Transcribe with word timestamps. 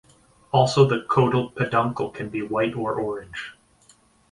Also 0.51 0.85
the 0.87 1.05
caudal 1.07 1.51
peduncle 1.51 2.09
can 2.09 2.27
be 2.29 2.41
white 2.41 2.73
or 2.75 2.95
orange. 2.95 3.55